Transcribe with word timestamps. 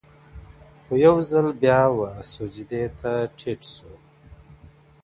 خو 0.81 0.93
يو 1.05 1.15
ځل 1.29 1.45
بيا 1.61 1.81
وسجدې 1.99 2.83
ته 2.99 3.11
ټيټ 3.37 3.61
سو. 3.75 3.91